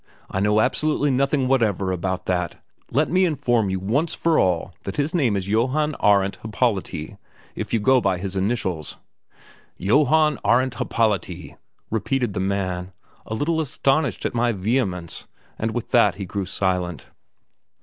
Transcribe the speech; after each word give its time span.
I 0.31 0.39
know 0.39 0.61
absolutely 0.61 1.11
nothing 1.11 1.47
whatever 1.47 1.91
about 1.91 2.25
that! 2.25 2.57
Let 2.89 3.11
me 3.11 3.23
inform 3.23 3.69
you 3.69 3.79
once 3.79 4.15
for 4.15 4.39
all 4.39 4.73
that 4.81 4.95
his 4.95 5.13
name 5.13 5.35
is 5.35 5.47
Johann 5.47 5.95
Arendt 6.01 6.39
Happolati, 6.41 7.17
if 7.53 7.71
you 7.71 7.79
go 7.79 8.01
by 8.01 8.17
his 8.17 8.35
own 8.35 8.45
initials." 8.45 8.97
"Johannn 9.79 10.39
Arendt 10.43 10.77
Happolati!" 10.77 11.55
repeated 11.91 12.33
the 12.33 12.39
man, 12.39 12.93
a 13.27 13.35
little 13.35 13.61
astonished 13.61 14.25
at 14.25 14.33
my 14.33 14.51
vehemence; 14.53 15.27
and 15.59 15.69
with 15.69 15.91
that 15.91 16.15
he 16.15 16.25
grew 16.25 16.47
silent. 16.47 17.05